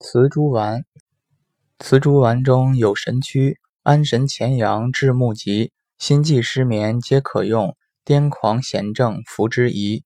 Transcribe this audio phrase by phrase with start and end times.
[0.00, 0.84] 磁珠丸，
[1.80, 7.76] 磁珠丸中有神曲，安神潜阳，治目疾、心悸失眠皆可用。
[8.04, 10.02] 癫狂痫症服之宜。